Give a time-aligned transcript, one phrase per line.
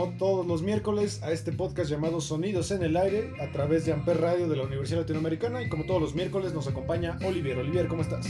[0.00, 3.92] Como todos los miércoles a este podcast llamado Sonidos en el Aire a través de
[3.92, 7.58] Amper Radio de la Universidad Latinoamericana y como todos los miércoles nos acompaña Olivier.
[7.58, 8.26] Olivier, ¿cómo estás?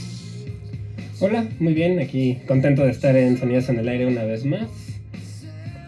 [1.21, 4.69] Hola, muy bien, aquí contento de estar en Sonidos en el Aire una vez más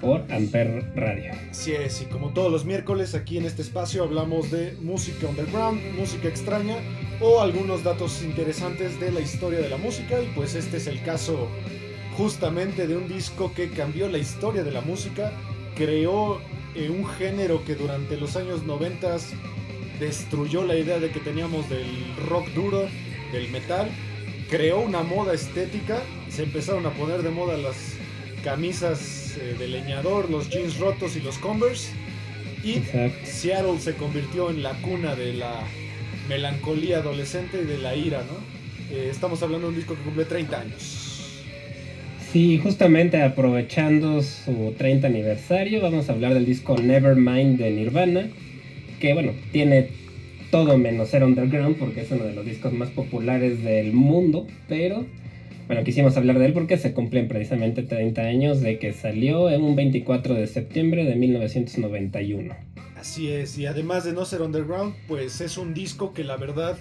[0.01, 1.33] por Amper Radio.
[1.51, 5.81] Así es, y como todos los miércoles aquí en este espacio hablamos de música underground,
[5.99, 6.77] música extraña
[7.21, 11.03] o algunos datos interesantes de la historia de la música y pues este es el
[11.03, 11.49] caso
[12.17, 15.33] justamente de un disco que cambió la historia de la música,
[15.83, 16.41] creó
[16.77, 19.17] eh, un género que durante los años 90
[19.99, 21.89] destruyó la idea de que teníamos del
[22.29, 22.89] rock duro,
[23.33, 23.91] del metal,
[24.49, 27.77] creó una moda estética, se empezaron a poner de moda las
[28.45, 31.91] camisas eh, de leñador, los jeans rotos y los Converse,
[32.63, 33.19] y Exacto.
[33.25, 35.65] Seattle se convirtió en la cuna de la
[36.29, 38.97] melancolía adolescente y de la ira, ¿no?
[38.97, 41.02] Eh, estamos hablando de un disco que cumple 30 años.
[42.33, 48.31] Sí, justamente aprovechando su 30 aniversario, vamos a hablar del disco Nevermind de Nirvana,
[49.01, 49.91] que bueno, tiene
[50.51, 55.05] todo menos ser underground porque es uno de los discos más populares del mundo, pero
[55.67, 59.63] bueno, quisimos hablar de él porque se cumplen precisamente 30 años de que salió en
[59.63, 62.55] un 24 de septiembre de 1991.
[62.97, 66.79] Así es, y además de no ser underground, pues es un disco que la verdad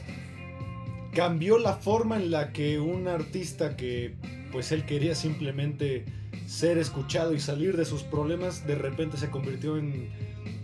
[1.13, 4.13] cambió la forma en la que un artista que
[4.51, 6.05] pues él quería simplemente
[6.47, 10.09] ser escuchado y salir de sus problemas, de repente se convirtió en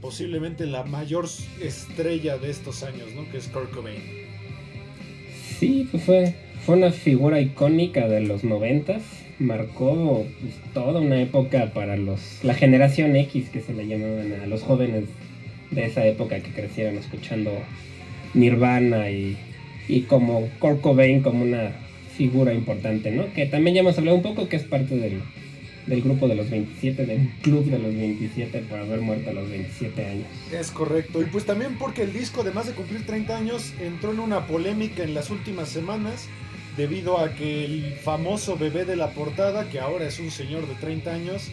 [0.01, 1.27] posiblemente la mayor
[1.61, 3.29] estrella de estos años, ¿no?
[3.31, 4.01] Que es Kurt Cobain.
[5.59, 9.01] Sí, pues fue, fue una figura icónica de los noventas.
[9.39, 14.47] Marcó pues, toda una época para los la generación X que se le llamaban a
[14.47, 15.05] los jóvenes
[15.71, 17.51] de esa época que crecieron escuchando
[18.33, 19.37] Nirvana y,
[19.87, 21.71] y como Kurt Cobain como una
[22.17, 23.31] figura importante, ¿no?
[23.33, 25.21] Que también ya hemos hablado un poco que es parte del,
[25.85, 29.49] del grupo de los 27, del club de los 27 por haber muerto a los
[29.49, 30.25] 27 años.
[30.51, 34.19] Es correcto, y pues también porque el disco, además de cumplir 30 años, entró en
[34.19, 36.27] una polémica en las últimas semanas
[36.75, 40.75] debido a que el famoso bebé de la portada, que ahora es un señor de
[40.75, 41.51] 30 años,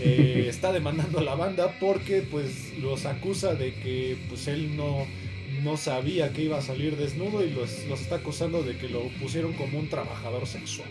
[0.00, 5.06] eh, está demandando a la banda porque pues los acusa de que pues él no,
[5.62, 9.02] no sabía que iba a salir desnudo y los, los está acusando de que lo
[9.20, 10.88] pusieron como un trabajador sexual.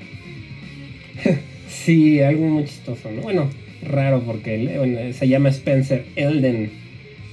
[1.68, 3.22] Sí, algo muy chistoso, ¿no?
[3.22, 3.50] Bueno,
[3.84, 6.72] raro porque se llama Spencer Elden,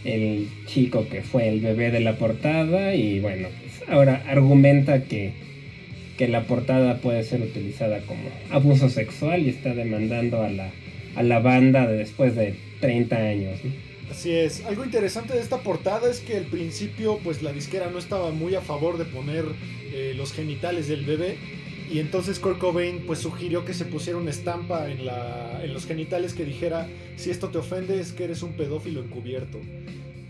[0.05, 5.33] el chico que fue el bebé de la portada y bueno, pues ahora argumenta que,
[6.19, 10.71] que la portada puede ser utilizada como abuso sexual y está demandando a la,
[11.15, 13.84] a la banda de después de 30 años, ¿no?
[14.11, 14.65] Así es.
[14.65, 18.55] Algo interesante de esta portada es que al principio, pues la disquera no estaba muy
[18.55, 19.45] a favor de poner
[19.93, 21.37] eh, los genitales del bebé.
[21.91, 25.87] Y entonces Kurt Cobain pues sugirió que se pusiera una estampa en, la, en los
[25.87, 29.61] genitales que dijera, si esto te ofende es que eres un pedófilo encubierto.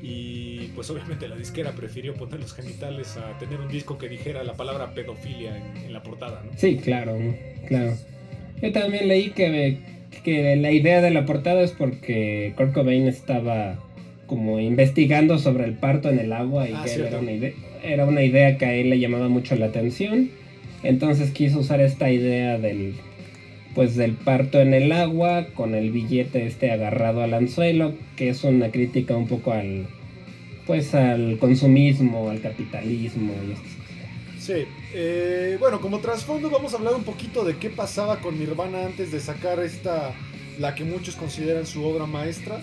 [0.03, 4.45] Y pues obviamente la disquera prefirió poner los genitales a tener un disco que dijera
[4.45, 6.51] la palabra pedofilia en, en la portada, ¿no?
[6.59, 7.17] Sí, claro,
[7.69, 7.97] claro.
[8.61, 9.79] Yo también leí que,
[10.21, 13.77] que la idea de la portada es porque Kurt Cobain estaba
[14.27, 17.53] como investigando sobre el parto en el agua y Ah, que era una, idea,
[17.83, 20.31] era una idea que a él le llamaba mucho la atención.
[20.83, 22.95] Entonces quiso usar esta idea del
[23.75, 28.45] pues del parto en el agua con el billete este agarrado al anzuelo, que es
[28.45, 29.87] una crítica un poco al
[30.67, 33.84] pues al consumismo, al capitalismo y estas cosas.
[34.45, 38.85] Sí, eh, bueno, como trasfondo vamos a hablar un poquito de qué pasaba con Nirvana
[38.85, 40.15] antes de sacar esta,
[40.59, 42.61] la que muchos consideran su obra maestra.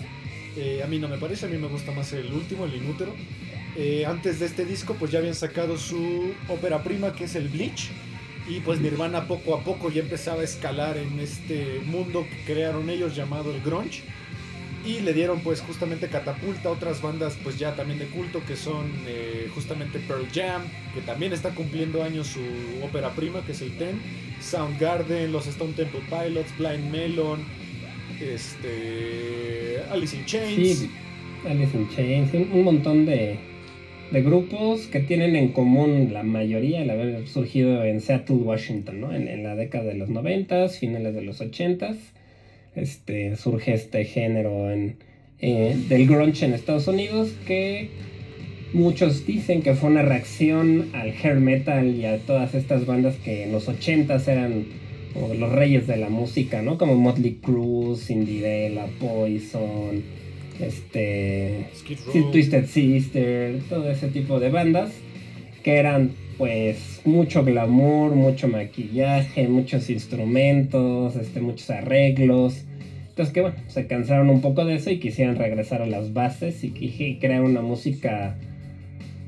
[0.56, 3.12] Eh, a mí no me parece, a mí me gusta más el último, el Inútero.
[3.76, 7.48] Eh, antes de este disco pues ya habían sacado su ópera prima que es el
[7.48, 7.90] Bleach.
[8.48, 12.90] Y pues Nirvana poco a poco ya empezaba a escalar en este mundo que crearon
[12.90, 14.04] ellos llamado el grunge.
[14.84, 18.56] Y le dieron pues justamente catapulta a otras bandas pues ya también de culto que
[18.56, 20.62] son eh, justamente Pearl Jam,
[20.94, 22.40] que también está cumpliendo años su
[22.84, 24.00] ópera prima que es el Ten,
[24.40, 27.40] Soundgarden, los Stone Temple Pilots, Blind Melon,
[28.20, 30.78] este, Alice in Chains.
[30.78, 30.90] Sí,
[31.48, 33.38] Alice in Chains, un montón de,
[34.12, 39.12] de grupos que tienen en común la mayoría el haber surgido en Seattle, Washington, ¿no?
[39.14, 41.94] En, la década de los 90, finales de los 80.
[42.74, 44.96] Este, surge este género en,
[45.40, 47.90] eh, del grunge en Estados Unidos que
[48.72, 53.44] muchos dicen que fue una reacción al hair metal y a todas estas bandas que
[53.44, 54.64] en los 80 eran
[55.38, 56.78] los reyes de la música, ¿no?
[56.78, 60.02] Como Motley Crue, Cinderella, Poison,
[60.60, 61.66] este,
[62.32, 64.92] Twisted Sister, todo ese tipo de bandas
[65.62, 66.12] que eran
[66.42, 72.64] pues mucho glamour, mucho maquillaje, muchos instrumentos, este, muchos arreglos.
[73.10, 76.64] Entonces que bueno, se cansaron un poco de eso y quisieran regresar a las bases
[76.64, 78.36] y, crear una música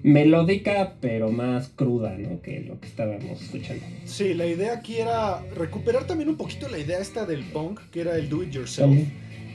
[0.03, 2.43] melódica pero más cruda, ¿no?
[2.43, 3.85] Que lo que estábamos escuchando.
[4.07, 8.01] Sí, la idea aquí era recuperar también un poquito la idea esta del punk, que
[8.01, 8.93] era el do it yourself.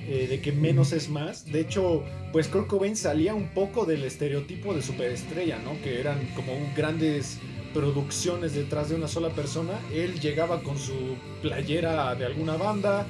[0.10, 1.46] Eh, de que menos es más.
[1.46, 5.80] De hecho, pues Kurt Cobain salía un poco del estereotipo de superestrella, ¿no?
[5.84, 7.38] Que eran como grandes
[7.76, 9.74] producciones detrás de una sola persona.
[9.94, 13.06] Él llegaba con su playera de alguna banda,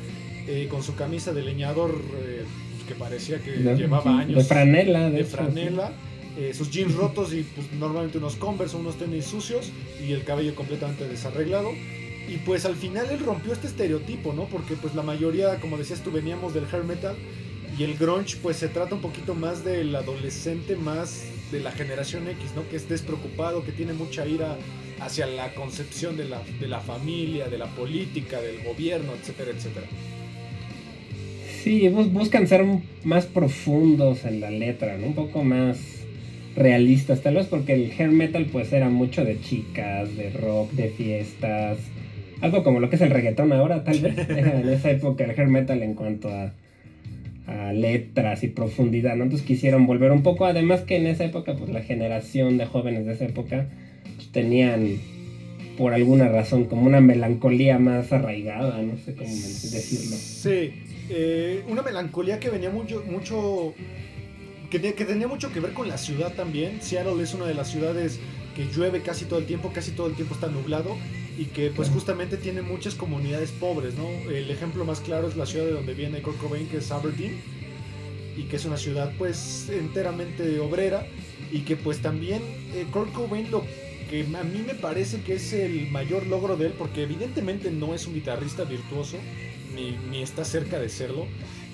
[0.46, 2.44] eh, con su camisa de leñador eh,
[2.86, 4.40] que parecía que llevaba años.
[4.40, 5.10] De franela.
[5.10, 5.94] De, franela.
[6.52, 9.72] sus jeans rotos y pues, normalmente unos Converse o unos tenis sucios
[10.06, 11.70] y el cabello completamente desarreglado.
[12.30, 14.46] Y pues al final él rompió este estereotipo, ¿no?
[14.46, 17.16] Porque pues la mayoría, como decías tú, veníamos del hair metal
[17.78, 22.28] y el grunge pues se trata un poquito más del adolescente más de la generación
[22.28, 22.68] X, ¿no?
[22.70, 24.58] Que es despreocupado, que tiene mucha ira
[25.00, 29.88] hacia la concepción de la, de la familia, de la política, del gobierno, etcétera, etcétera.
[31.64, 32.64] Sí, buscan ser
[33.04, 35.08] más profundos en la letra, ¿no?
[35.08, 35.80] Un poco más
[36.56, 40.90] realistas, tal vez porque el hair metal pues era mucho de chicas, de rock, de
[40.90, 41.80] fiestas,
[42.42, 44.18] algo como lo que es el reggaetón ahora, tal vez.
[44.30, 46.54] en esa época el hair metal en cuanto a,
[47.74, 49.24] letras y profundidad, ¿no?
[49.24, 53.08] Entonces quisieron volver un poco, además que en esa época, pues la generación de jóvenes
[53.08, 53.66] de esa época
[54.16, 54.98] pues, tenían
[55.76, 60.16] por alguna razón como una melancolía más arraigada, no sé cómo decirlo.
[60.16, 60.74] Sí,
[61.10, 63.74] eh, una melancolía que venía mucho, mucho
[64.70, 66.82] que, que, tenía mucho que ver con la ciudad también.
[66.82, 68.20] Seattle es una de las ciudades
[68.56, 70.98] que llueve casi todo el tiempo, casi todo el tiempo está nublado
[71.40, 74.10] y que pues justamente tiene muchas comunidades pobres, ¿no?
[74.30, 77.40] El ejemplo más claro es la ciudad de donde viene Kurt Cobain, que es Aberdeen,
[78.36, 81.08] y que es una ciudad pues enteramente obrera,
[81.50, 82.42] y que pues también
[82.76, 83.64] eh, Kurt Cobain lo
[84.10, 87.96] que a mí me parece que es el mayor logro de él, porque evidentemente no
[87.96, 89.16] es un guitarrista virtuoso,
[89.74, 91.26] ni, ni está cerca de serlo,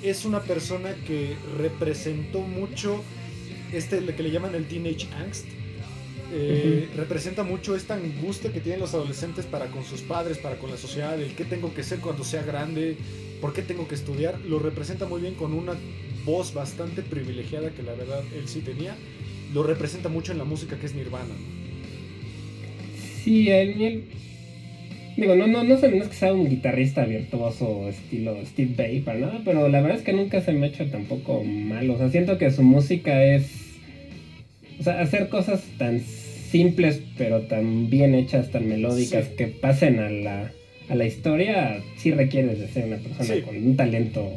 [0.03, 3.01] es una persona que representó mucho
[3.73, 5.47] este, lo que le llaman el teenage angst,
[6.37, 10.69] eh, representa mucho esta angustia que tienen los adolescentes para con sus padres, para con
[10.69, 12.97] la sociedad, el qué tengo que ser cuando sea grande,
[13.39, 15.75] por qué tengo que estudiar, lo representa muy bien con una
[16.25, 18.95] voz bastante privilegiada que la verdad él sí tenía,
[19.53, 21.33] lo representa mucho en la música que es Nirvana.
[23.23, 24.03] Sí, él,
[25.15, 29.19] digo, no, no, no, no es que sea un guitarrista virtuoso estilo Steve Bay para
[29.19, 32.09] nada, pero la verdad es que nunca se me ha hecho tampoco mal, o sea,
[32.09, 33.65] siento que su música es
[34.79, 36.01] o sea, hacer cosas tan
[36.57, 40.51] simples pero tan bien hechas, tan melódicas que pasen a la,
[40.89, 44.31] a la historia, sí requieres de ser una persona con un talento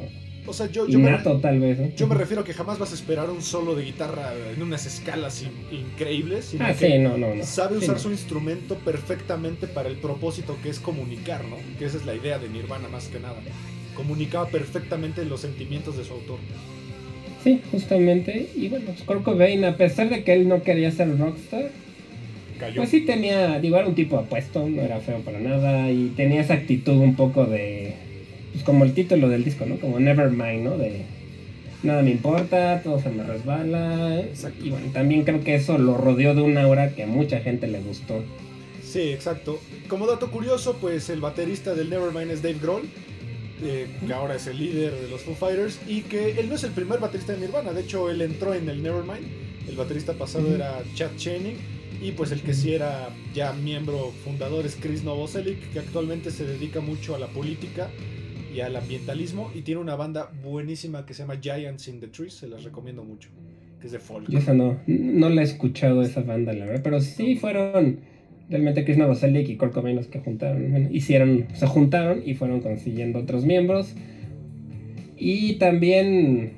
[0.48, 1.94] o sea, yo, yo innato, me, tal vez.
[1.94, 4.86] Yo me refiero a que jamás vas a esperar un solo de guitarra en unas
[4.86, 7.44] escalas increíbles, sino ah, que sí, no, no, no.
[7.44, 11.56] sabe usar su instrumento perfectamente para el propósito que es comunicar, ¿no?
[11.78, 13.36] Que esa es la idea de Nirvana más que nada.
[13.94, 16.38] Comunicaba perfectamente los sentimientos de su autor.
[17.44, 18.48] Sí, justamente.
[18.56, 21.70] Y bueno, Kurt Cobain, a pesar de que él no quería ser rockstar,
[22.76, 26.40] pues sí tenía, digo, era un tipo apuesto, no era feo para nada, y tenía
[26.40, 27.94] esa actitud un poco de,
[28.52, 29.76] pues como el título del disco, ¿no?
[29.76, 30.76] Como Nevermind, ¿no?
[30.76, 31.02] De
[31.82, 34.22] nada me importa, todo se me resbala.
[34.62, 37.66] Y bueno, también creo que eso lo rodeó de una aura que a mucha gente
[37.68, 38.22] le gustó.
[38.82, 39.60] Sí, exacto.
[39.88, 42.88] Como dato curioso, pues el baterista del Nevermind es Dave Grohl
[43.62, 46.62] eh, que ahora es el líder de los Foo Fighters, y que él no es
[46.62, 49.26] el primer baterista de Nirvana, de hecho él entró en el Nevermind,
[49.68, 51.56] el baterista pasado era Chad Channing,
[52.00, 56.44] y pues el que sí era ya miembro fundador es Chris Novoselic, que actualmente se
[56.44, 57.88] dedica mucho a la política
[58.54, 62.34] y al ambientalismo, y tiene una banda buenísima que se llama Giants in the Trees,
[62.34, 63.30] se las recomiendo mucho,
[63.80, 64.28] que es de folk.
[64.28, 68.00] Yo esa no, no la he escuchado esa banda, la verdad, pero sí fueron
[68.48, 73.18] realmente Chris Novoselic y Kurt Cobain los que juntaron, hicieron, se juntaron y fueron consiguiendo
[73.18, 73.94] otros miembros.
[75.16, 76.52] Y también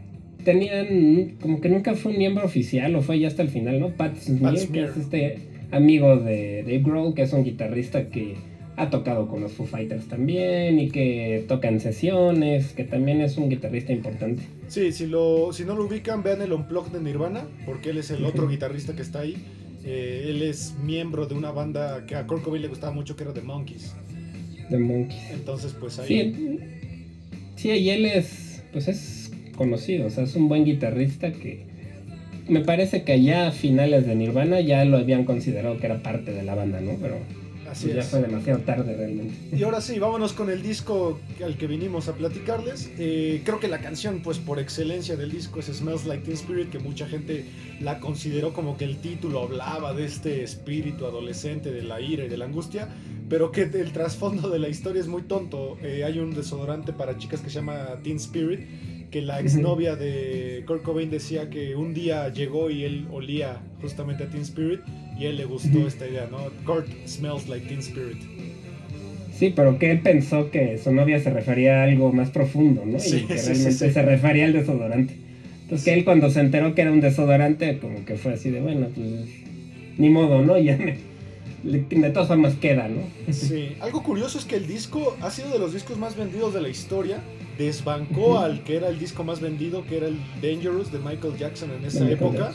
[0.44, 3.90] tenían, como que nunca fue un miembro oficial, o fue ya hasta el final, ¿no?
[3.90, 5.38] Pat Smear, que es este
[5.70, 8.36] amigo de Dave Grohl, que es un guitarrista que
[8.76, 13.36] ha tocado con los Foo Fighters también y que toca en sesiones, que también es
[13.36, 14.42] un guitarrista importante.
[14.68, 18.10] Sí, si, lo, si no lo ubican, vean el Unplugged de Nirvana, porque él es
[18.10, 19.36] el otro guitarrista que está ahí.
[19.84, 23.24] Eh, él es miembro de una banda que a Kurt Cobain le gustaba mucho, que
[23.24, 23.94] era The Monkeys.
[24.70, 25.30] The Monkeys.
[25.32, 26.06] Entonces, pues ahí...
[26.06, 26.58] Sí,
[27.56, 29.19] sí, y él es, pues es
[29.60, 31.66] conocido, o sea, es un buen guitarrista que
[32.48, 36.32] me parece que ya a finales de Nirvana ya lo habían considerado que era parte
[36.32, 36.92] de la banda, ¿no?
[36.98, 37.16] Pero
[37.70, 39.34] Así ya fue demasiado tarde realmente.
[39.54, 42.90] Y ahora sí, vámonos con el disco al que vinimos a platicarles.
[42.98, 46.70] Eh, creo que la canción, pues por excelencia del disco es Smells Like Teen Spirit,
[46.70, 47.44] que mucha gente
[47.80, 52.28] la consideró como que el título hablaba de este espíritu adolescente, de la ira y
[52.28, 52.88] de la angustia,
[53.28, 55.76] pero que el trasfondo de la historia es muy tonto.
[55.82, 58.60] Eh, hay un desodorante para chicas que se llama Teen Spirit
[59.10, 64.24] que la exnovia de Kurt Cobain decía que un día llegó y él olía justamente
[64.24, 64.80] a Teen Spirit
[65.18, 66.38] y a él le gustó esta idea, ¿no?
[66.64, 68.18] Kurt smells like Teen Spirit.
[69.36, 72.98] Sí, pero que él pensó que su novia se refería a algo más profundo, ¿no?
[72.98, 75.16] y que realmente se refería al desodorante.
[75.62, 78.60] Entonces que él cuando se enteró que era un desodorante, como que fue así de,
[78.60, 79.08] bueno, pues
[79.98, 80.58] ni modo, ¿no?
[80.58, 80.78] Ya
[81.62, 83.02] de todas formas queda, ¿no?
[83.32, 86.60] Sí, algo curioso es que el disco ha sido de los discos más vendidos de
[86.60, 87.18] la historia
[87.60, 91.70] desbancó al que era el disco más vendido, que era el Dangerous de Michael Jackson
[91.78, 92.52] en esa época.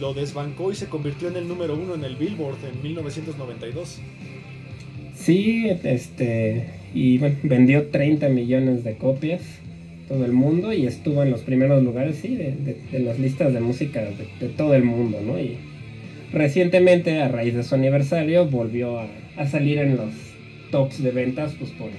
[0.00, 4.00] Lo desbancó y se convirtió en el número uno en el Billboard en 1992.
[5.14, 6.70] Sí, este.
[6.92, 9.42] Y bueno, vendió 30 millones de copias
[10.08, 14.00] todo el mundo y estuvo en los primeros lugares, sí, de, las listas de música
[14.00, 15.38] de, todo el mundo, ¿no?
[15.38, 15.56] Y
[16.32, 20.10] recientemente, a raíz de su aniversario, volvió a, a salir en los
[20.70, 21.90] tops de ventas, pues por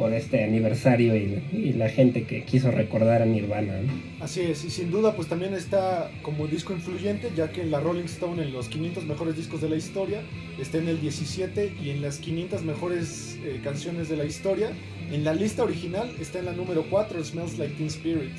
[0.00, 3.74] por este aniversario y, la gente que quiso recordar a Nirvana.
[4.18, 7.80] Así es, y sin duda pues también está como disco influyente, ya que en la
[7.80, 10.22] Rolling Stone en los 500 mejores discos de la historia
[10.58, 14.70] está en el 17 y en las 500 mejores eh, canciones de la historia,
[15.12, 18.32] en la lista original está en la número 4, Smells Like Teen Spirit.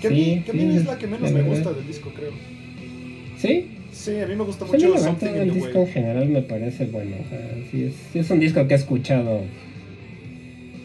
[0.00, 2.32] Que, sí, a mí, es la que menos me gusta del disco, creo.
[3.36, 3.66] ¿Sí?
[3.92, 7.14] Sí, a mí me gusta mucho in the El disco en general me parece bueno.
[7.70, 9.42] sí, es, sí es un disco que he escuchado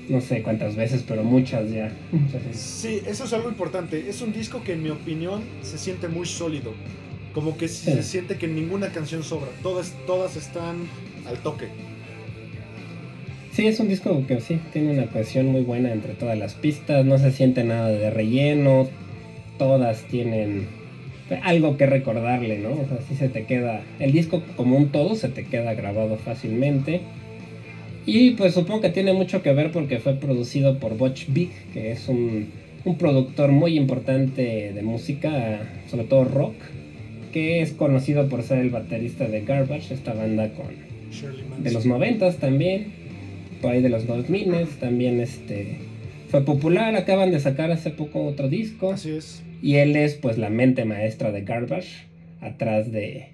[0.10, 1.92] no sé cuántas veces, pero muchas ya.
[2.52, 4.10] Sí, eso es algo importante.
[4.10, 6.74] Es un disco que en mi opinión se siente muy sólido.
[7.34, 9.50] Como que se siente que ninguna canción sobra.
[9.62, 10.88] Todas, todas están
[11.28, 11.68] al toque.
[13.52, 17.06] Sí, es un disco que sí, tiene una cohesión muy buena entre todas las pistas.
[17.06, 18.90] No se siente nada de relleno.
[19.58, 20.68] Todas tienen
[21.44, 22.72] algo que recordarle, ¿no?
[22.72, 23.82] O sea, sí se te queda.
[24.00, 27.02] El disco como un todo se te queda grabado fácilmente.
[28.06, 31.92] Y pues supongo que tiene mucho que ver porque fue producido por Butch Big, que
[31.92, 32.48] es un,
[32.98, 35.60] productor muy importante de música,
[35.92, 36.56] sobre todo rock,
[37.32, 40.90] que es conocido por ser el baterista de Garbage, esta banda con
[41.64, 42.94] de los noventas también,
[43.62, 45.80] por ahí de los 2000 también este
[46.30, 48.92] fue popular, acaban de sacar hace poco otro disco.
[48.92, 49.44] Así es.
[49.62, 52.06] Y él es pues la mente maestra de Garbage,
[52.40, 53.30] atrás de,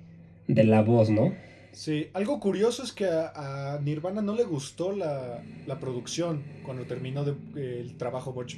[0.48, 1.34] de la voz, ¿no?
[1.76, 5.44] Sí, algo curioso es que a, Nirvana no le gustó la,
[5.82, 8.58] producción cuando terminó el trabajo Butch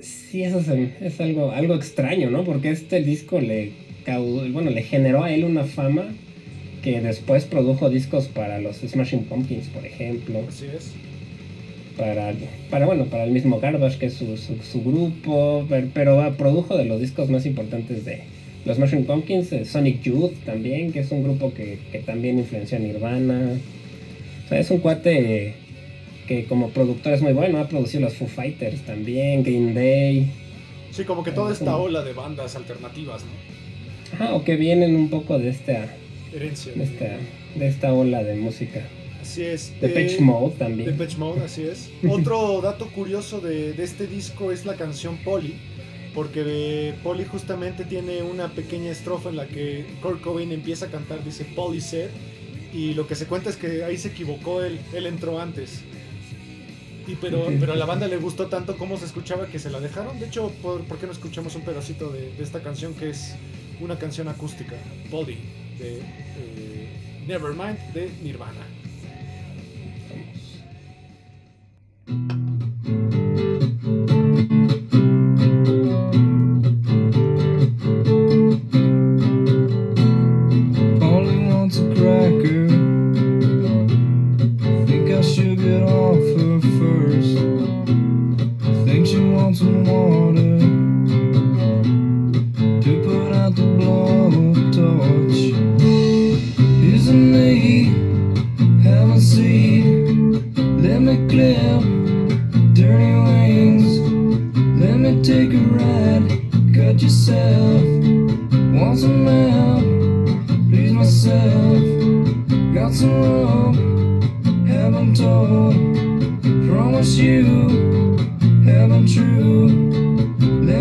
[0.00, 2.44] Sí, eso es, algo, algo extraño, ¿no?
[2.44, 3.88] Porque este disco le
[4.52, 6.04] bueno, le generó a él una fama
[6.82, 10.44] que después produjo discos para los Smashing Pumpkins, por ejemplo.
[10.48, 10.94] Así es.
[11.98, 12.32] Para,
[12.70, 17.00] para bueno, para el mismo Garbage, que es su, su grupo, pero produjo de los
[17.00, 18.22] discos más importantes de,
[18.64, 22.80] los Smashing Pumpkins, eh, Sonic Youth también, que es un grupo que, también influenció a
[22.80, 23.58] Nirvana.
[24.44, 25.54] O sea, es un cuate
[26.26, 30.30] que como productor es muy bueno, ha producido los Foo Fighters también, Green Day.
[30.90, 34.14] Sí, como que toda esta ola de bandas alternativas, ¿no?
[34.14, 35.94] Ajá, o que vienen un poco de esta
[36.34, 37.16] herencia de esta,
[37.54, 38.82] de esta ola de música.
[39.20, 39.78] Así es.
[39.80, 40.96] De Pitch Mode también.
[40.96, 41.90] De Pitch Mode, así es.
[42.08, 45.54] Otro dato curioso de, de, este disco es la canción Polly,
[46.18, 51.22] porque Polly justamente tiene una pequeña estrofa en la que Kurt Cobain empieza a cantar,
[51.22, 52.08] dice Polly said,
[52.72, 55.84] y lo que se cuenta es que ahí se equivocó él, él entró antes.
[57.06, 59.78] Y pero, pero a la banda le gustó tanto como se escuchaba que se la
[59.78, 60.18] dejaron.
[60.18, 63.36] De hecho, ¿por, qué no escuchamos un pedacito de, esta canción que es
[63.80, 64.74] una canción acústica?
[65.12, 65.38] Polly,
[65.78, 66.88] de eh,
[67.28, 68.66] Nevermind, de Nirvana.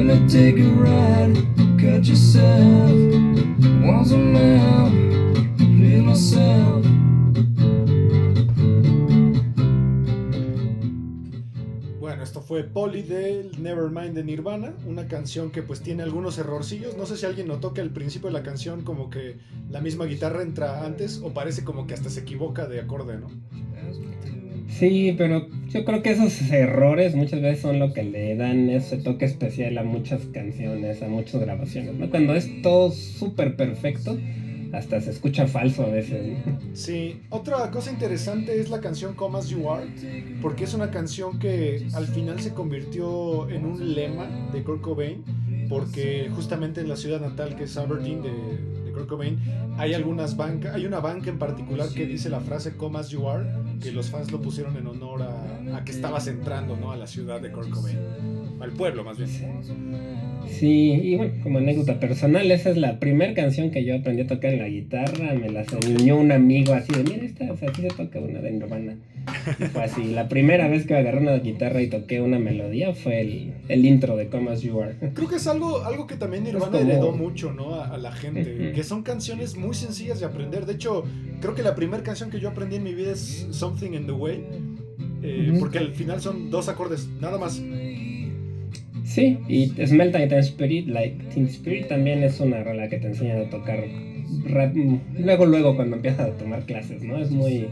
[0.08, 1.36] Take a ride.
[1.78, 2.92] Cut yourself.
[5.58, 6.86] Please myself.
[12.00, 16.96] Bueno, esto fue Polly de Nevermind de Nirvana, una canción que pues tiene algunos errorcillos.
[16.96, 20.06] No sé si alguien notó que al principio de la canción como que la misma
[20.06, 23.28] guitarra entra antes o parece como que hasta se equivoca de acorde, ¿no?
[24.77, 28.98] Sí, pero yo creo que esos errores muchas veces son lo que le dan ese
[28.98, 32.10] toque especial a muchas canciones, a muchas grabaciones, ¿no?
[32.10, 34.17] Cuando es todo súper perfecto,
[34.74, 36.38] hasta se escucha falso a veces.
[36.74, 39.88] Sí, otra cosa interesante es la canción Come As You Are,
[40.41, 45.24] porque es una canción que al final se convirtió en un lema de Kurt Cobain,
[45.69, 49.38] porque justamente en la ciudad natal que es Aberdeen de, de Kurt
[49.77, 53.27] hay algunas bancas, hay una banca en particular que dice la frase Come As You
[53.30, 53.46] Are,
[53.82, 56.92] que los fans lo pusieron en honor a, a que estabas entrando ¿no?
[56.92, 57.70] a la ciudad de Kurt
[58.60, 59.30] al pueblo más bien.
[60.48, 64.28] Sí, y bueno, como anécdota personal, esa es la primera canción que yo aprendí a
[64.28, 67.70] tocar en la guitarra, me la enseñó un amigo así de, mira esta, o sea,
[67.70, 68.96] aquí se toca una de Nirvana.
[69.60, 73.20] Y fue así, la primera vez que agarré una guitarra y toqué una melodía fue
[73.22, 74.96] el, el intro de Come As You Are.
[75.14, 77.76] Creo que es algo, algo que también Nirvana como- heredó mucho ¿no?
[77.76, 80.66] a, a la gente, que son canciones muy sencillas de aprender.
[80.66, 81.04] De hecho,
[81.42, 84.14] creo que la primera canción que yo aprendí en mi vida es Something in the
[84.14, 84.44] Way,
[85.24, 87.62] eh, porque al final son dos acordes, nada más.
[89.08, 93.40] Sí, y Like Teen Spirit, like Teen Spirit también es una rola que te enseñan
[93.40, 93.82] a tocar
[94.50, 94.76] rap,
[95.18, 97.18] luego, luego cuando empiezas a tomar clases, ¿no?
[97.18, 97.68] Es muy...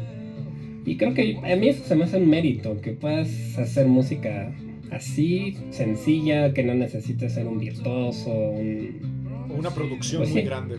[0.85, 4.55] Y creo que a mí eso se me hace un mérito, que puedas hacer música
[4.91, 10.47] así, sencilla, que no necesites ser un virtuoso, un, Una producción Pues muy sí.
[10.47, 10.75] grande.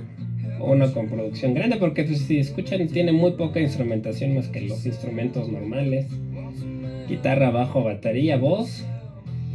[0.58, 4.86] uno con producción grande, porque pues, si escuchan tiene muy poca instrumentación más que los
[4.86, 6.06] instrumentos normales.
[7.10, 8.86] Guitarra, bajo, batería, voz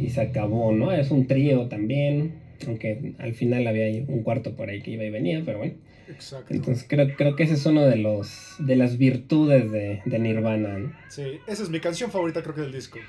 [0.01, 0.91] y se acabó, ¿no?
[0.91, 2.33] Es un trío también,
[2.67, 5.73] aunque al final había un cuarto por ahí que iba y venía, pero bueno.
[6.09, 6.53] Exacto.
[6.53, 10.77] Entonces creo, creo que ese es uno de los de las virtudes de, de Nirvana,
[10.77, 10.93] ¿no?
[11.09, 12.99] Sí, esa es mi canción favorita creo que del disco.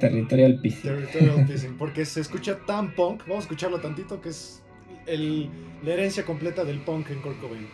[0.00, 0.82] Territorial Pissing.
[0.82, 4.62] Territorial Pissing, porque se escucha tan punk, vamos a escucharlo tantito, que es
[5.06, 5.48] el,
[5.84, 7.66] la herencia completa del punk en Kurt Cobain.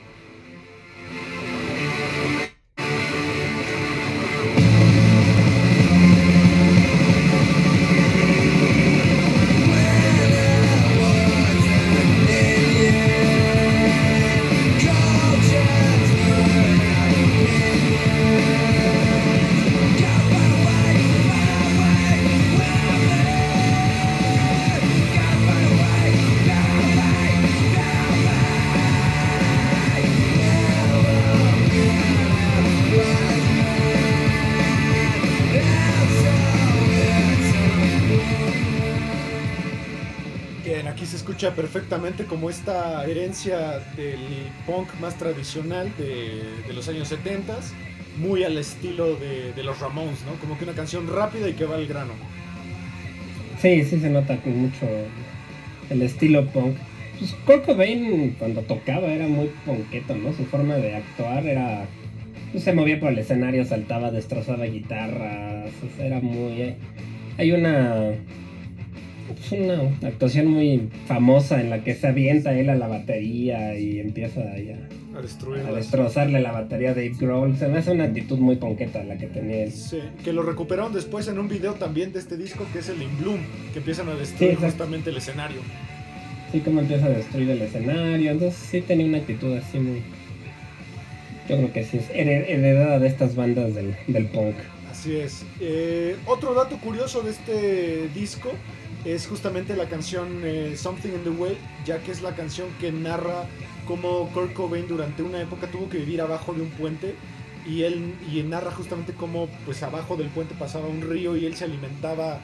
[41.98, 44.20] Perfectamente como esta herencia del
[44.66, 47.58] punk más tradicional de, de los años 70,
[48.20, 50.34] muy al estilo de, de los Ramones, ¿no?
[50.40, 52.12] Como que una canción rápida y que va al grano.
[53.60, 54.86] Sí, sí se nota mucho
[55.90, 56.76] el estilo punk.
[57.18, 60.32] Pues Kurt Cobain cuando tocaba era muy punketo, ¿no?
[60.32, 61.86] Su forma de actuar era...
[62.52, 66.62] pues, se movía por el escenario, saltaba, destrozaba guitarras, era muy...
[66.62, 66.76] eh,
[67.38, 68.12] Hay una...
[69.50, 74.40] una actuación muy famosa en la que se avienta él a la batería y empieza
[74.40, 77.56] a, destruir destrozarle la batería a Dave Grohl.
[77.56, 79.72] Se me hace una actitud muy ponqueta la que tenía él.
[79.72, 83.02] Sí, que lo recuperaron después en un video también de este disco que es el
[83.02, 83.40] In Bloom,
[83.72, 85.58] que empiezan a destruir Sí, justamente el escenario.
[86.52, 88.30] Sí, como empieza a destruir el escenario.
[88.30, 90.02] Entonces sí tenía una actitud así muy...
[91.48, 94.54] Yo creo que sí es hered- heredada de estas bandas del, del punk.
[94.90, 95.44] Así es.
[95.60, 98.52] Eh, otro dato curioso de este disco
[99.04, 102.92] es justamente la canción eh, Something in the Way, ya que es la canción que
[102.92, 103.44] narra
[103.86, 107.14] cómo Kurt Cobain durante una época tuvo que vivir abajo de un puente
[107.66, 111.54] y él y narra justamente cómo pues abajo del puente pasaba un río y él
[111.56, 112.40] se alimentaba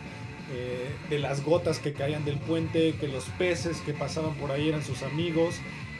[0.53, 4.69] eh, de las gotas que caían del puente, que los peces que pasaban por ahí
[4.69, 5.57] eran sus amigos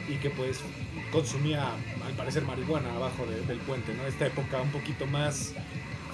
[0.07, 0.59] y que pues
[1.11, 1.71] consumía
[2.05, 4.05] al parecer marihuana abajo de- del puente, ¿no?
[4.07, 5.53] Esta época un poquito más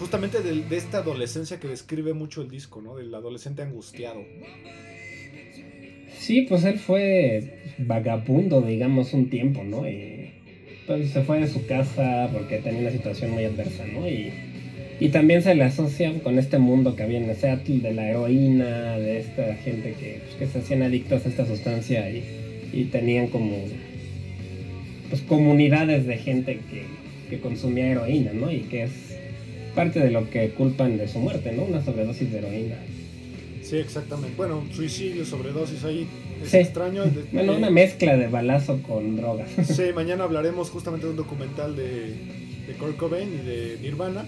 [0.02, 2.96] justamente de, esta adolescencia que describe mucho el disco, ¿no?
[2.96, 4.26] Del adolescente angustiado.
[6.18, 9.88] Sí, pues él fue vagabundo, digamos, un tiempo, ¿no?
[9.88, 10.32] Y
[10.88, 14.08] pues se fue de su casa porque tenía una situación muy adversa, ¿no?
[14.08, 14.34] Y
[15.00, 18.98] Y también se le asocia con este mundo que había en Seattle de la heroína,
[18.98, 22.24] de esta gente que, pues, que se hacían adictos a esta sustancia y,
[22.74, 23.56] y tenían como
[25.10, 26.86] pues, comunidades de gente que,
[27.30, 28.52] que consumía heroína, ¿no?
[28.52, 29.12] Y que es
[29.76, 31.64] parte de lo que culpan de su muerte, ¿no?
[31.64, 32.76] Una sobredosis de heroína.
[33.64, 34.36] Sí, exactamente.
[34.36, 36.08] Bueno, suicidio, sobredosis ahí.
[36.44, 36.58] Es Sí.
[36.58, 37.04] extraño.
[37.06, 39.50] de- Bueno, eh, una mezcla de balazo con drogas.
[39.66, 42.16] Sí, mañana hablaremos justamente de un documental de,
[42.68, 44.26] de Kurt Cobain y de Nirvana.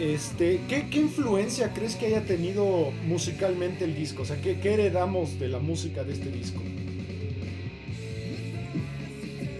[0.00, 4.22] Este, ¿qué, qué influencia crees que haya tenido musicalmente el disco?
[4.22, 6.60] O sea, ¿qué, qué heredamos de la música de este disco?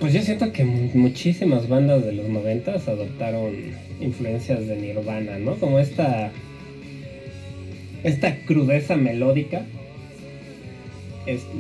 [0.05, 3.55] Pues yo siento que mu- muchísimas bandas de los noventas adoptaron
[4.03, 5.55] influencias de Nirvana, ¿no?
[5.55, 6.31] Como esta
[8.03, 9.63] esta crudeza melódica.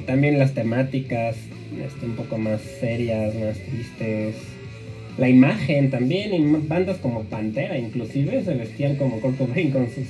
[0.04, 1.37] También las temáticas
[1.83, 4.35] este, un poco más serias, más tristes.
[5.16, 10.04] La imagen también, y bandas como Pantera inclusive se vestían como Kurt Cobain con sus,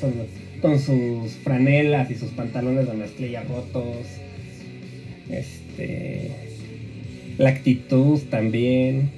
[0.60, 3.94] con sus franelas y sus pantalones de mezclilla rotos.
[5.30, 6.32] Este
[7.38, 9.10] la actitud también,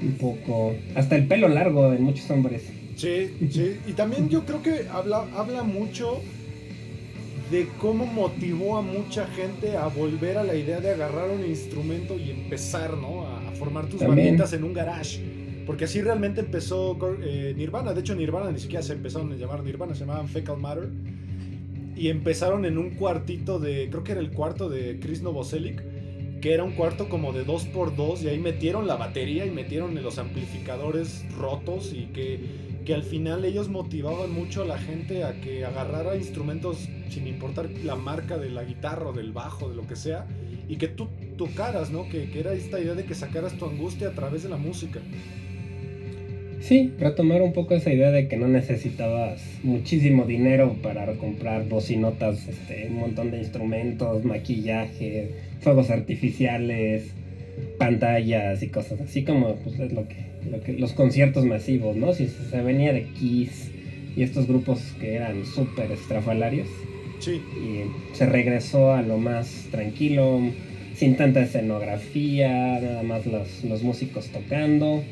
[0.00, 2.62] un poco, hasta el pelo largo en muchos hombres.
[2.96, 3.76] Sí, sí.
[3.86, 6.20] Y también yo creo que habla, habla mucho
[7.50, 12.18] de cómo motivó a mucha gente a volver a la idea de agarrar un instrumento
[12.18, 13.26] y empezar, ¿no?
[13.26, 14.28] A, a formar tus También.
[14.28, 15.20] banditas en un garage.
[15.66, 17.92] Porque así realmente empezó eh, Nirvana.
[17.92, 20.88] De hecho, Nirvana ni siquiera se empezaron a llamar Nirvana, se llamaban Fecal Matter.
[21.94, 25.82] Y empezaron en un cuartito de, creo que era el cuarto de Chris Novoselic,
[26.42, 30.18] que era un cuarto como de 2x2 y ahí metieron la batería y metieron los
[30.18, 32.40] amplificadores rotos y que,
[32.84, 37.70] que al final ellos motivaban mucho a la gente a que agarrara instrumentos sin importar
[37.84, 40.26] la marca de la guitarra o del bajo, de lo que sea,
[40.68, 42.08] y que tú tocaras, ¿no?
[42.08, 45.00] Que, que era esta idea de que sacaras tu angustia a través de la música.
[46.60, 52.48] Sí, retomar un poco esa idea de que no necesitabas muchísimo dinero para comprar bocinotas,
[52.48, 57.12] este, un montón de instrumentos, maquillaje, fuegos artificiales,
[57.78, 62.12] pantallas y cosas así como pues, es lo que, lo que los conciertos masivos, ¿no?
[62.12, 63.70] Si se venía de Kiss
[64.16, 66.68] y estos grupos que eran súper estrafalarios
[67.22, 70.40] Sí, y se regresó a lo más tranquilo,
[70.96, 75.04] sin tanta escenografía, nada más los, los músicos tocando.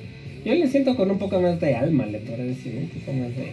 [0.45, 3.29] Yo le siento con un poco más de alma, le podría decir, un poco más
[3.37, 3.53] de...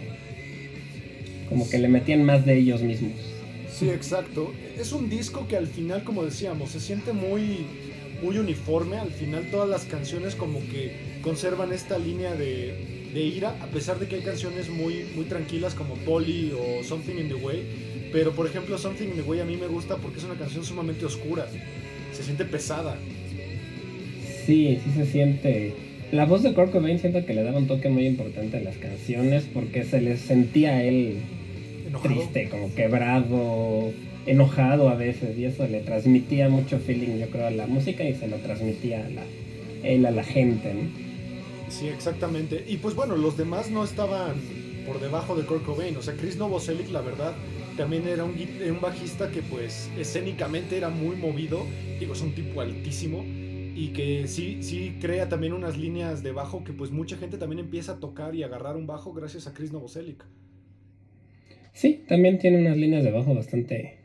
[1.48, 3.37] Como que le metían más de ellos mismos.
[3.78, 4.52] Sí, exacto.
[4.78, 7.66] Es un disco que al final, como decíamos, se siente muy,
[8.22, 8.98] muy uniforme.
[8.98, 13.98] Al final todas las canciones como que conservan esta línea de, de ira, a pesar
[13.98, 18.08] de que hay canciones muy, muy tranquilas como Polly o Something in the Way.
[18.12, 20.64] Pero por ejemplo, Something in the Way a mí me gusta porque es una canción
[20.64, 21.46] sumamente oscura.
[22.12, 22.96] Se siente pesada.
[24.46, 25.74] Sí, sí se siente...
[26.10, 28.78] La voz de Kurt Cobain siento que le daba un toque muy importante a las
[28.78, 31.18] canciones porque se le sentía a él
[31.88, 32.14] Enojado.
[32.14, 33.92] triste, como quebrado,
[34.26, 38.14] enojado a veces, y eso le transmitía mucho feeling, yo creo, a la música y
[38.14, 39.22] se lo transmitía a la,
[39.82, 41.08] él a la gente, ¿no?
[41.70, 42.64] Sí, exactamente.
[42.66, 44.36] Y pues bueno, los demás no estaban
[44.86, 45.96] por debajo de Kurt Cobain.
[45.96, 47.34] O sea, Chris Novoselic, la verdad,
[47.76, 51.64] también era un, un bajista que pues escénicamente era muy movido.
[52.00, 53.24] Digo, es un tipo altísimo.
[53.24, 57.60] Y que sí, sí crea también unas líneas de bajo que pues mucha gente también
[57.60, 60.24] empieza a tocar y agarrar un bajo gracias a Chris Novoselic.
[61.72, 63.98] Sí, también tiene unas líneas de bajo bastante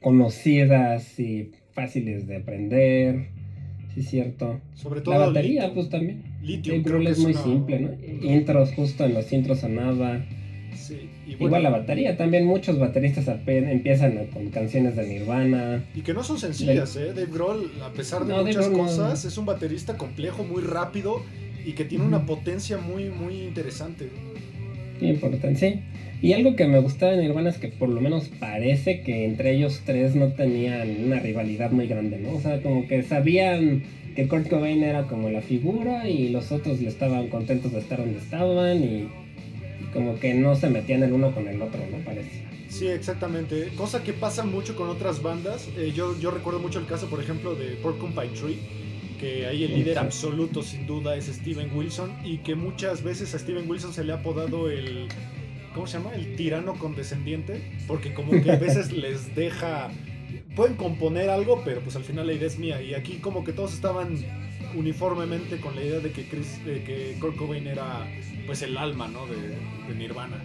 [0.00, 3.28] conocidas y fáciles de aprender,
[3.94, 4.60] sí es cierto.
[4.74, 5.74] Sobre todo La batería, Lithium.
[5.74, 6.22] pues también.
[6.42, 7.88] Lithium, El creo rol que es muy una- simple, ¿no?
[7.88, 10.24] una- Intros, justo en los intros sonaba.
[10.74, 15.84] Sí, bueno, Igual la batería, también muchos bateristas empiezan con canciones de Nirvana.
[15.94, 17.06] Y que no son sencillas, ¿eh?
[17.14, 18.84] Dave Grohl, a pesar de No, muchas Grohl no.
[18.84, 21.22] cosas, es un baterista complejo, muy rápido
[21.64, 24.10] y que tiene una potencia muy, muy interesante.
[25.00, 25.80] Sí.
[26.22, 29.52] Y algo que me gustaba de Nirvana es que por lo menos parece que entre
[29.54, 32.32] ellos tres no tenían una rivalidad muy grande, ¿no?
[32.32, 33.82] O sea, como que sabían
[34.16, 37.98] que Kurt Cobain era como la figura y los otros le estaban contentos de estar
[37.98, 41.98] donde estaban y, y como que no se metían el uno con el otro, ¿no?
[41.98, 42.44] Parece.
[42.74, 43.68] Sí, exactamente.
[43.76, 45.68] Cosa que pasa mucho con otras bandas.
[45.76, 48.58] Eh, yo, yo recuerdo mucho el caso, por ejemplo, de Porcupine Tree,
[49.24, 53.38] que ahí el líder absoluto, sin duda, es Steven Wilson, y que muchas veces a
[53.38, 55.08] Steven Wilson se le ha apodado el.
[55.72, 56.14] ¿Cómo se llama?
[56.14, 59.90] El tirano condescendiente, porque como que a veces les deja.
[60.54, 62.82] Pueden componer algo, pero pues al final la idea es mía.
[62.82, 64.18] Y aquí, como que todos estaban
[64.76, 68.06] uniformemente con la idea de que, Chris, de que Kurt Cobain era
[68.44, 69.26] pues el alma, ¿no?
[69.26, 70.36] De, de Nirvana.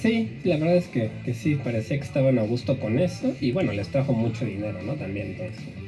[0.00, 3.52] Sí, la verdad es que, que sí, parecía que estaban a gusto con eso y
[3.52, 4.94] bueno, les trajo mucho dinero, ¿no?
[4.94, 5.81] También, entonces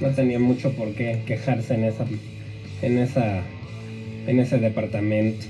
[0.00, 2.06] no tenía mucho por qué quejarse en esa,
[2.82, 3.42] en esa,
[4.26, 5.46] en ese departamento.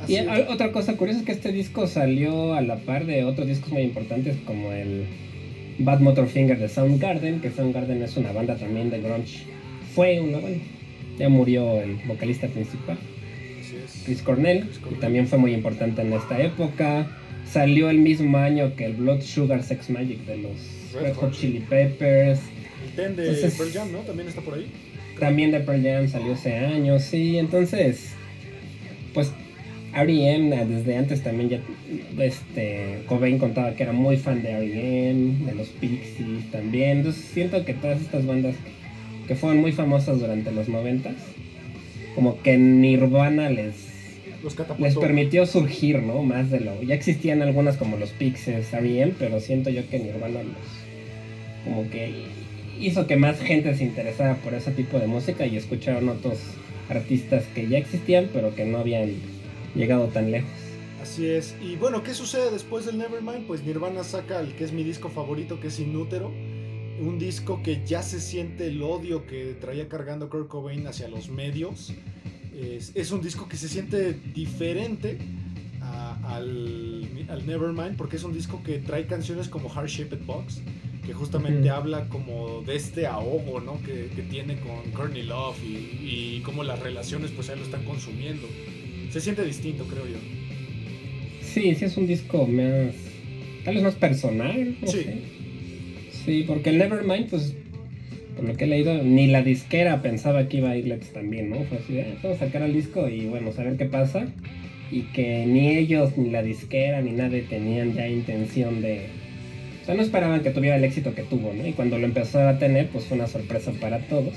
[0.00, 3.24] Así Y a- otra cosa curiosa es que este disco salió a la par de
[3.24, 5.04] otros discos muy importantes como el
[5.78, 9.40] Bad Motor Finger de Soundgarden, que Soundgarden es una banda también de grunge.
[9.94, 10.58] Fue una banda.
[11.18, 12.98] Ya murió el vocalista principal.
[14.04, 15.00] Chris Cornell, Cornell.
[15.00, 17.06] también fue muy importante en esta época.
[17.50, 20.52] Salió el mismo año que el Blood Sugar Sex Magic de los
[20.92, 21.32] Red Hot.
[21.32, 22.40] Chili Peppers.
[22.96, 23.98] El Ten de Entonces- Pearl Jam, ¿no?
[24.00, 24.66] También está por ahí.
[25.18, 27.38] También de Pearl Jam salió ese año, sí.
[27.38, 28.10] Entonces,
[29.12, 29.32] pues
[29.94, 30.66] R.E.M.
[30.66, 31.60] desde antes también ya,
[32.18, 36.98] este, Cobain contaba que era muy fan de R.E.M., de los Pixies también.
[36.98, 38.56] Entonces siento que todas estas bandas
[39.28, 41.14] que, fueron muy famosas durante los noventas,
[42.14, 43.74] como que Nirvana les,
[44.42, 46.22] Los les permitió surgir, ¿no?
[46.22, 46.82] Más de lo...
[46.82, 51.64] Ya existían algunas como los Pixies, R.E.M., pero siento yo que Nirvana los...
[51.64, 52.12] como que
[52.80, 56.38] hizo que más gente se interesara por ese tipo de música y escucharon otros
[56.88, 59.12] artistas que ya existían pero que no habían
[59.74, 60.50] llegado tan lejos.
[61.02, 61.54] Así es.
[61.62, 63.46] Y bueno, ¿qué sucede después del Nevermind?
[63.46, 66.32] Pues Nirvana saca el que es mi disco favorito, que es Inútero.
[67.00, 71.28] Un disco que ya se siente el odio que traía cargando Kurt Cobain hacia los
[71.28, 71.92] medios.
[72.58, 75.18] Es, es un disco que se siente diferente
[75.82, 80.60] a- al, al Nevermind, porque es un disco que trae canciones como Heart Shaped Box,
[81.06, 83.80] que justamente habla como de este ahogo ¿no?
[83.82, 87.64] que, que tiene con Courtney Love y, y cómo las relaciones pues a él lo
[87.66, 88.46] están consumiendo.
[89.10, 90.16] Se siente distinto, creo yo.
[91.42, 92.94] Sí, sí es un disco más
[93.64, 94.98] tal vez más personal, no Sí.
[95.04, 95.16] sé.
[96.24, 97.54] Sí, porque el Nevermind pues
[98.36, 101.62] por lo que he leído ni la disquera pensaba que iba a irles también, ¿no?
[101.64, 104.26] Fue así, de, "Ah, vamos a sacar el disco y bueno, saber qué pasa
[104.90, 109.06] y que ni ellos ni la disquera ni nadie tenían ya intención de
[109.84, 111.66] o sea, no esperaban que tuviera el éxito que tuvo, ¿no?
[111.66, 114.32] Y cuando lo empezó a tener, pues fue una sorpresa para todos.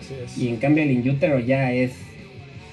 [0.00, 0.38] Así es.
[0.38, 1.92] Y en cambio el In Utero ya es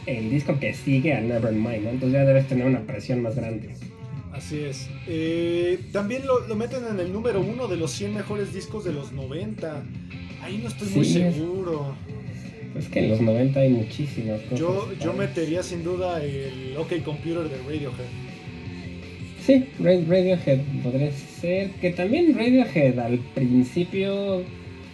[0.06, 1.89] el disco que sigue a Nevermind, ¿no?
[1.89, 3.70] Entonces ya debes tener una presión más grande.
[4.32, 4.88] Así es.
[5.08, 8.94] Eh, también lo, lo meten en el número uno de los 100 mejores discos de
[8.94, 9.84] los 90.
[10.44, 11.96] Ahí no estoy muy Sí, es- seguro.
[12.74, 14.60] Pues que en los 90 hay muchísimas cosas.
[14.60, 18.06] Yo, yo metería sin duda el OK Computer de Radiohead.
[19.49, 21.71] Sí, Ra- Radiohead podría ser.
[21.81, 24.43] Que también Radiohead al principio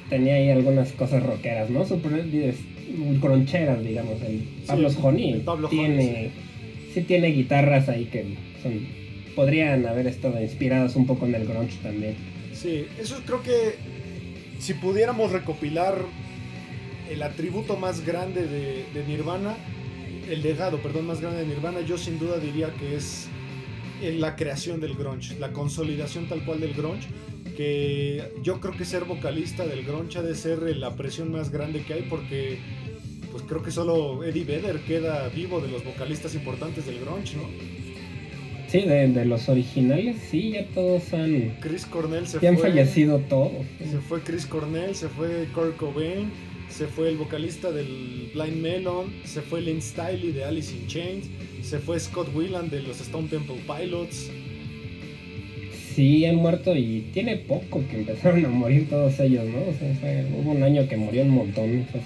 [0.09, 1.85] tenía ahí algunas cosas rockeras, ¿no?
[1.85, 2.25] Super,
[3.19, 4.21] groncheras, digamos.
[4.21, 4.89] El Pablo
[5.43, 6.29] Pablo tiene,
[6.93, 8.23] sí tiene guitarras ahí que
[8.63, 8.79] son,
[9.35, 12.15] podrían haber estado inspiradas un poco en el grunge también.
[12.53, 13.75] Sí, eso creo que
[14.59, 15.97] si pudiéramos recopilar
[17.11, 19.55] el atributo más grande de, de Nirvana,
[20.29, 23.27] el legado, perdón, más grande de Nirvana, yo sin duda diría que es
[24.01, 27.07] la creación del grunge, la consolidación tal cual del grunge,
[27.55, 31.83] que yo creo que ser vocalista del grunge ha de ser la presión más grande
[31.83, 32.59] que hay porque
[33.31, 37.43] pues creo que solo Eddie Vedder queda vivo de los vocalistas importantes del grunge, ¿no?
[38.67, 42.69] Sí, de, de los originales, sí, ya todos han, Chris Cornell se ya han fue.
[42.69, 43.51] fallecido todos.
[43.79, 46.31] Se fue Chris Cornell, se fue Kurt Cobain,
[46.75, 51.25] se fue el vocalista del Blind Melon, se fue Lynn Stiley de Alice in Chains,
[51.61, 54.29] se fue Scott Weiland de los Stone Temple Pilots.
[55.95, 59.59] Sí, han muerto y tiene poco que empezaron a morir todos ellos, ¿no?
[59.59, 61.87] O sea, fue- hubo un año que murió un montón.
[61.91, 62.03] pues.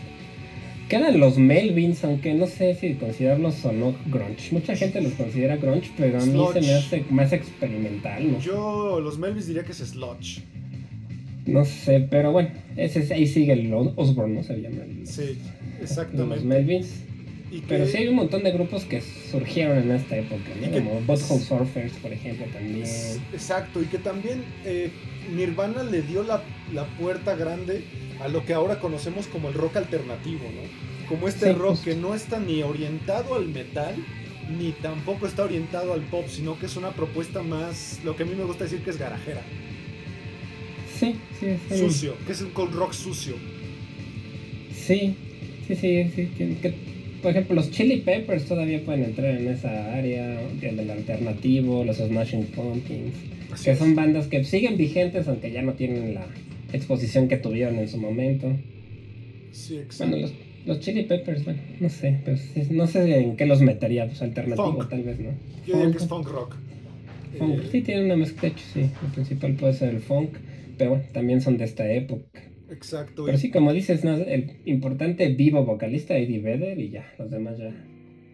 [0.87, 4.51] Quedan los Melvins, aunque no sé si considerarlos o no grunge.
[4.51, 8.39] Mucha gente los considera grunge, pero a mí se me hace más experimental, ¿no?
[8.39, 10.41] Yo, los Melvis diría que es Sludge.
[11.45, 14.43] No sé, pero bueno, ese, es- ahí sigue el Os- Osborne, ¿no?
[14.43, 15.37] Se llama el, Sí,
[15.79, 16.45] los exactamente.
[16.45, 16.87] Melvins.
[17.51, 20.71] Y que, Pero sí hay un montón de grupos que surgieron en esta época, ¿no?
[20.71, 22.85] que- Como Butthole Surfers, por ejemplo, también.
[23.33, 24.91] Exacto, y que también eh,
[25.35, 27.83] Nirvana le dio la, la puerta grande
[28.21, 31.07] a lo que ahora conocemos como el rock alternativo, ¿no?
[31.09, 31.85] Como este Sí, rock justo.
[31.85, 33.95] que no está ni orientado al metal,
[34.59, 38.25] ni tampoco está orientado al pop, sino que es una propuesta más, lo que a
[38.27, 39.41] mí me gusta decir que es garajera,
[40.99, 41.77] Sí, sí, sí.
[41.77, 43.35] sucio, que es un cold rock sucio.
[44.73, 45.15] Sí,
[45.67, 46.27] sí, sí, sí.
[46.37, 46.73] que- que-
[47.21, 51.97] por ejemplo, los Chili Peppers todavía pueden entrar en esa área, el del alternativo, los
[51.97, 53.13] Smashing Pumpkins,
[53.51, 53.77] Así que es.
[53.79, 56.25] son bandas que siguen vigentes aunque ya no tienen la
[56.71, 58.47] exposición que tuvieron en su momento.
[59.51, 60.17] Sí, Bueno, exacto.
[60.17, 60.33] los,
[60.65, 64.21] los Chili Peppers, bueno, no sé, pero sí, no sé en qué los metería, pues
[64.21, 64.89] alternativo Funk.
[64.89, 65.31] tal vez, ¿no?
[65.67, 66.23] Yo diría que es Funk.
[66.25, 66.55] funk rock.
[67.37, 68.79] Funk, Eh, Sí, tiene una mezcla, sí.
[68.81, 70.29] El principal puede ser el funk,
[70.79, 72.41] pero también son de esta época.
[72.71, 73.25] exacto.
[73.25, 74.15] Pero sí, como dices, ¿no?
[74.15, 77.71] el importante vivo vocalista Eddie Vedder y ya, los demás ya.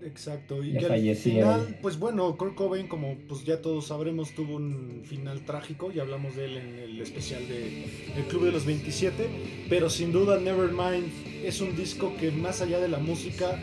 [0.06, 4.36] Exacto, y Ya que al final, pues bueno, Kurt Cobain, como pues ya todos sabremos,
[4.36, 8.52] tuvo un final trágico, ya hablamos de él en el especial de El Club de
[8.52, 9.26] los 27,
[9.68, 11.08] pero sin duda Nevermind
[11.44, 13.60] es un disco que más allá de la música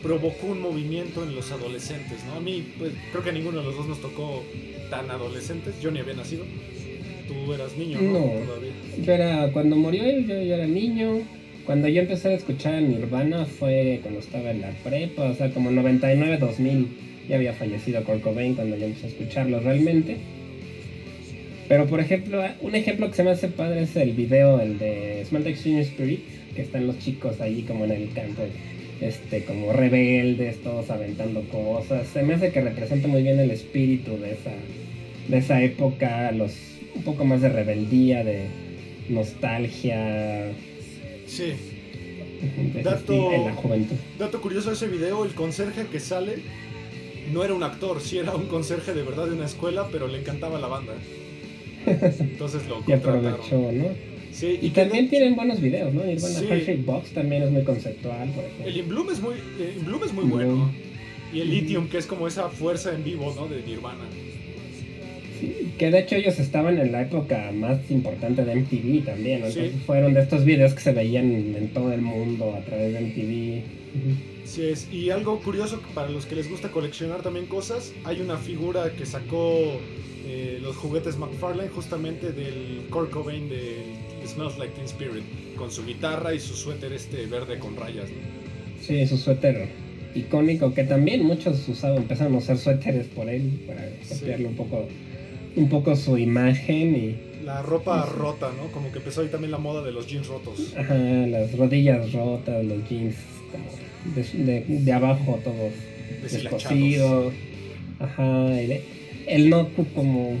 [0.00, 2.34] provocó un movimiento en los adolescentes, ¿no?
[2.34, 4.44] A mí, pues, creo que a ninguno de los dos nos tocó
[4.90, 5.80] tan adolescentes.
[5.80, 6.44] Yo ni había nacido.
[7.30, 8.12] Tú eras niño, ¿no?
[8.12, 8.18] No.
[8.44, 8.72] Todavía.
[9.04, 11.20] Yo era, cuando murió él, yo, yo era niño.
[11.64, 15.50] Cuando yo empecé a escuchar a Nirvana fue cuando estaba en la prepa, o sea,
[15.50, 16.88] como 99, 2000.
[17.28, 20.16] Ya había fallecido Kurt Cobain cuando yo empecé a escucharlo realmente.
[21.70, 25.24] Pero por ejemplo, un ejemplo que se me hace padre es el video, el de
[25.30, 26.18] the Extreme Spirit,
[26.56, 28.42] que están los chicos ahí como en el campo,
[29.00, 32.08] este, como rebeldes, todos aventando cosas.
[32.08, 34.50] Se me hace que representa muy bien el espíritu de esa,
[35.28, 36.52] de esa época, los,
[36.94, 38.46] un poco más de rebeldía, de
[39.08, 40.52] nostalgia,
[41.26, 41.52] Sí.
[42.74, 43.96] de Dato- en la juventud.
[44.18, 46.36] Dato curioso de ese video, el conserje que sale
[47.32, 50.18] no era un actor, sí era un conserje de verdad de una escuela, pero le
[50.20, 50.94] encantaba la banda.
[51.86, 53.88] Entonces lo Y aprovechó, ¿no?
[54.32, 56.02] Sí, Y también tienen buenos videos, ¿no?
[56.18, 56.46] Sí.
[56.46, 58.66] Heart Box también es muy conceptual, por ejemplo.
[58.66, 60.70] El In Bloom es muy, el In Bloom es muy bueno.
[61.32, 63.46] Y el Lithium, que es como esa fuerza en vivo, ¿no?
[63.48, 64.04] De Nirvana.
[65.40, 69.50] Sí, que de hecho ellos estaban en la época más importante de MTV también, ¿no?
[69.50, 69.58] Sí.
[69.60, 73.00] Entonces fueron de estos videos que se veían en todo el mundo a través de
[73.00, 73.62] MTV.
[74.44, 74.88] Sí es.
[74.92, 79.06] Y algo curioso para los que les gusta coleccionar también cosas, hay una figura que
[79.06, 79.80] sacó
[80.26, 83.76] eh, los juguetes McFarlane justamente del Kurt Cobain de
[84.26, 85.24] Smells Like Teen Spirit,
[85.56, 88.10] con su guitarra y su suéter este verde con rayas.
[88.10, 88.16] ¿no?
[88.84, 89.68] Sí, su suéter
[90.14, 94.18] icónico, que también muchos usaban, empezaron a usar suéteres por él para Sí.
[94.20, 94.88] copiarle un poco,
[95.56, 98.70] un poco su imagen y La ropa rota, ¿no?
[98.72, 100.74] Como que empezó ahí también la moda de los jeans rotos.
[100.76, 103.16] ajá, las rodillas rotas, los jeans
[103.50, 105.72] como de, de- de abajo todos
[106.32, 107.32] descosidos.
[107.98, 108.80] Ajá, el,
[109.26, 110.36] el no como.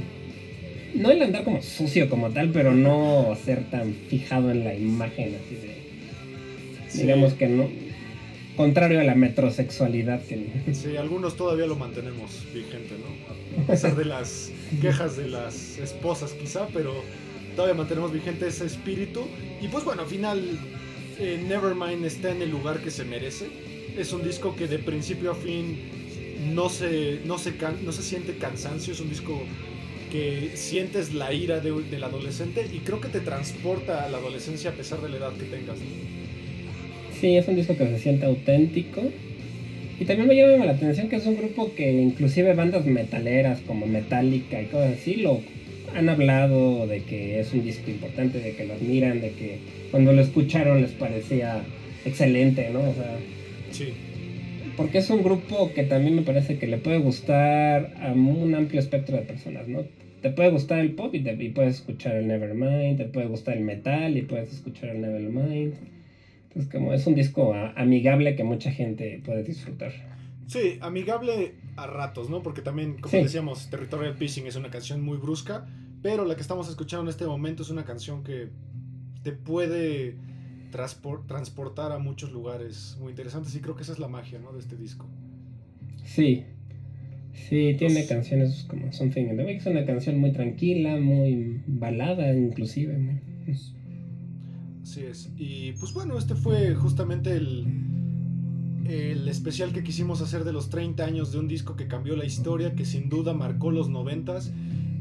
[0.94, 5.34] No el andar como sucio como tal, pero no ser tan fijado en la imagen
[5.36, 5.80] así de.
[6.88, 7.02] Sí.
[7.02, 7.68] Digamos que no.
[8.56, 10.46] Contrario a la metrosexualidad que.
[10.74, 13.62] Sí, algunos todavía lo mantenemos vigente, ¿no?
[13.62, 14.50] A pesar de las
[14.82, 16.92] quejas de las esposas quizá, pero
[17.56, 19.22] todavía mantenemos vigente ese espíritu.
[19.62, 20.58] Y pues bueno, al final
[21.18, 23.46] eh, Nevermind está en el lugar que se merece.
[23.96, 25.78] Es un disco que de principio a fin
[26.54, 29.40] no se, no se, can- no se siente cansancio, es un disco
[30.12, 34.70] que sientes la ira de- del adolescente y creo que te transporta a la adolescencia
[34.70, 35.78] a pesar de la edad que tengas.
[35.78, 35.84] ¿no?
[37.20, 39.02] Sí, es un disco que se siente auténtico.
[40.00, 43.86] Y también me llama la atención que es un grupo que inclusive bandas metaleras como
[43.86, 45.40] Metallica y cosas así lo
[45.94, 49.58] han hablado de que es un disco importante, de que lo admiran, de que
[49.90, 51.60] cuando lo escucharon les parecía
[52.06, 52.80] excelente, ¿no?
[52.80, 53.16] O sea,
[53.72, 53.88] Sí,
[54.76, 58.80] porque es un grupo que también me parece que le puede gustar a un amplio
[58.80, 59.82] espectro de personas, ¿no?
[60.22, 63.56] Te puede gustar el pop y, te- y puedes escuchar el Nevermind, te puede gustar
[63.58, 65.74] el metal y puedes escuchar el Nevermind.
[66.50, 69.92] Entonces como es un disco amigable que mucha gente puede disfrutar.
[70.46, 72.42] Sí, amigable a ratos, ¿no?
[72.42, 73.22] Porque también, como Sí.
[73.22, 75.66] decíamos, Territorial Pissing es una canción muy brusca,
[76.02, 78.48] pero la que estamos escuchando en este momento es una canción que
[79.22, 80.16] te puede
[80.72, 84.52] transpor- transportar a muchos lugares muy interesantes y creo que esa es la magia, ¿no?
[84.52, 85.06] De este disco.
[86.04, 86.44] Sí,
[87.32, 92.34] sí, tiene canciones como Something in the Way, es una canción muy tranquila, muy balada
[92.34, 92.98] inclusive.
[95.00, 95.32] Muy- Así es.
[95.38, 97.64] Y pues bueno, este fue justamente el,
[98.86, 102.24] el especial que quisimos hacer de los 30 años de un disco que cambió la
[102.24, 104.50] historia, que sin duda marcó los 90s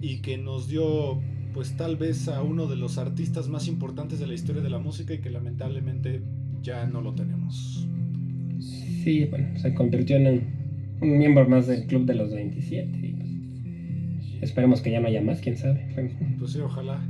[0.02, 1.20] y que nos dio
[1.54, 4.78] pues tal vez a uno de los artistas más importantes de la historia de la
[4.80, 6.22] música y que lamentablemente
[6.62, 7.88] ya no lo tenemos.
[8.60, 10.42] Sí, bueno, se convirtió en un,
[11.02, 12.98] un miembro más del club de los 27.
[13.00, 15.88] y, pues, esperemos que ya no haya más, quién sabe.
[16.38, 17.02] Pues sí, ojalá.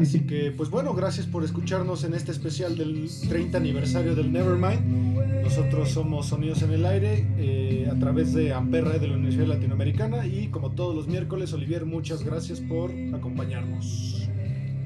[0.00, 5.42] Así que, pues bueno, gracias por escucharnos en este especial del 30 aniversario del Nevermind.
[5.42, 10.26] Nosotros somos Sonidos en el Aire eh, a través de Amperra de la Universidad Latinoamericana
[10.26, 14.28] y como todos los miércoles, Olivier, muchas gracias por acompañarnos.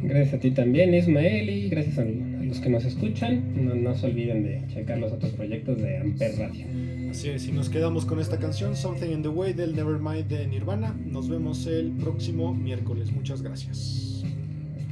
[0.03, 3.55] Gracias a ti también, Ismael, y gracias a, los que nos escuchan.
[3.55, 6.67] No, no se olviden de checar los otros proyectos de Amper Radio.
[7.11, 10.47] Así es, y nos quedamos con esta canción, Something in the Way del Nevermind de
[10.49, 10.95] Nirvana.
[11.07, 13.13] Nos vemos el próximo miércoles.
[13.13, 14.25] Muchas gracias.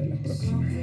[0.02, 0.82] Hasta la próxima.